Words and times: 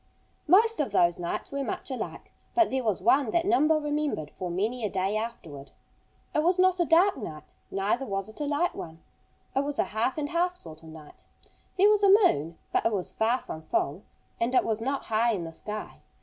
Most 0.47 0.79
of 0.79 0.91
those 0.91 1.19
nights 1.19 1.51
were 1.51 1.63
much 1.63 1.91
alike. 1.91 2.31
But 2.55 2.71
there 2.71 2.83
was 2.83 3.03
one 3.03 3.29
that 3.29 3.45
Nimble 3.45 3.79
remembered 3.81 4.31
for 4.39 4.49
many 4.49 4.83
a 4.83 4.89
day 4.89 5.15
afterward. 5.15 5.69
It 6.33 6.41
was 6.41 6.57
not 6.57 6.79
a 6.79 6.85
dark 6.85 7.17
night; 7.17 7.53
neither 7.69 8.07
was 8.07 8.27
it 8.27 8.41
a 8.41 8.45
light 8.47 8.73
one. 8.73 9.03
It 9.55 9.63
was 9.63 9.77
a 9.77 9.83
half 9.93 10.17
and 10.17 10.29
half 10.29 10.55
sort 10.55 10.81
of 10.81 10.89
night. 10.89 11.27
There 11.77 11.87
was 11.87 12.01
a 12.03 12.09
moon. 12.09 12.57
But 12.73 12.87
it 12.87 12.91
was 12.91 13.11
far 13.11 13.41
from 13.41 13.61
full. 13.61 14.01
And 14.39 14.55
it 14.55 14.65
was 14.65 14.81
not 14.81 15.03
high 15.05 15.33
in 15.33 15.43
the 15.43 15.53
sky. 15.53 16.01